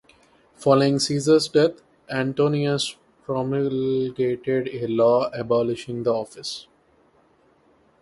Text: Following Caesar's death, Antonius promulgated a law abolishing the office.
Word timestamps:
Following 0.55 0.97
Caesar's 0.97 1.47
death, 1.47 1.79
Antonius 2.09 2.95
promulgated 3.23 4.69
a 4.69 4.87
law 4.87 5.29
abolishing 5.31 6.01
the 6.01 6.11
office. 6.11 6.65